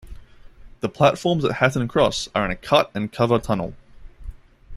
The 0.79 0.89
platforms 0.89 1.45
at 1.45 1.57
Hatton 1.57 1.87
Cross 1.87 2.27
are 2.33 2.43
in 2.43 2.49
a 2.49 2.55
cut 2.55 2.89
and 2.95 3.11
cover 3.11 3.37
tunnel. 3.37 3.75